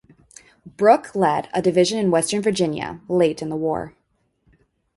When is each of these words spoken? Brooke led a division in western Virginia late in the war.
Brooke 0.65 1.13
led 1.15 1.47
a 1.53 1.61
division 1.61 1.99
in 1.99 2.09
western 2.09 2.41
Virginia 2.41 3.01
late 3.07 3.43
in 3.43 3.49
the 3.49 3.55
war. 3.55 3.93